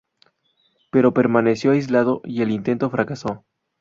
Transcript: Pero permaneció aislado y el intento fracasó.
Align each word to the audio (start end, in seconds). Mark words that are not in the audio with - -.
Pero 0.89 1.13
permaneció 1.13 1.73
aislado 1.73 2.21
y 2.23 2.41
el 2.41 2.49
intento 2.49 2.89
fracasó. 2.89 3.45